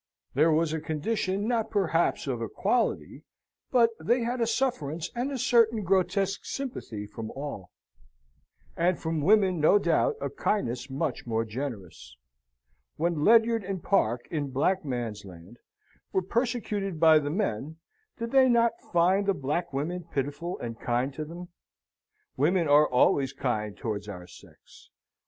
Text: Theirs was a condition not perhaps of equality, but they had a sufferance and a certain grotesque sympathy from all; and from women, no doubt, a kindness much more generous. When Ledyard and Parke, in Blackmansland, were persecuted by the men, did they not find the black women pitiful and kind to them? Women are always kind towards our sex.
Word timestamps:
Theirs 0.33 0.55
was 0.55 0.73
a 0.73 0.79
condition 0.81 1.47
not 1.47 1.69
perhaps 1.69 2.25
of 2.25 2.41
equality, 2.41 3.21
but 3.69 3.91
they 3.99 4.21
had 4.23 4.41
a 4.41 4.47
sufferance 4.47 5.11
and 5.15 5.31
a 5.31 5.37
certain 5.37 5.83
grotesque 5.83 6.43
sympathy 6.43 7.05
from 7.05 7.29
all; 7.29 7.69
and 8.75 8.97
from 8.97 9.21
women, 9.21 9.59
no 9.59 9.77
doubt, 9.77 10.15
a 10.19 10.31
kindness 10.31 10.89
much 10.89 11.27
more 11.27 11.45
generous. 11.45 12.17
When 12.95 13.23
Ledyard 13.23 13.63
and 13.63 13.83
Parke, 13.83 14.25
in 14.31 14.49
Blackmansland, 14.51 15.57
were 16.11 16.23
persecuted 16.23 16.99
by 16.99 17.19
the 17.19 17.29
men, 17.29 17.77
did 18.17 18.31
they 18.31 18.49
not 18.49 18.81
find 18.91 19.27
the 19.27 19.35
black 19.35 19.71
women 19.71 20.05
pitiful 20.05 20.57
and 20.57 20.79
kind 20.79 21.13
to 21.13 21.25
them? 21.25 21.49
Women 22.35 22.67
are 22.67 22.89
always 22.89 23.33
kind 23.33 23.77
towards 23.77 24.07
our 24.09 24.25
sex. 24.25 24.89